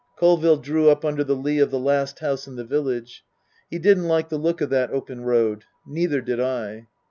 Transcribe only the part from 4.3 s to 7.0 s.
look of that open road. Neither did I.